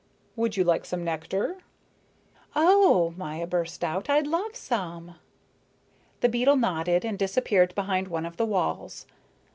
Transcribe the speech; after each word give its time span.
Would 0.35 0.57
you 0.57 0.63
like 0.63 0.83
some 0.83 1.03
nectar?" 1.03 1.57
"Oh," 2.55 3.13
Maya 3.17 3.45
burst 3.45 3.83
out, 3.83 4.09
"I'd 4.09 4.25
love 4.25 4.55
some." 4.55 5.13
The 6.21 6.27
beetle 6.29 6.55
nodded 6.55 7.05
and 7.05 7.19
disappeared 7.19 7.75
behind 7.75 8.07
one 8.07 8.25
of 8.25 8.37
the 8.37 8.45
walls. 8.47 9.05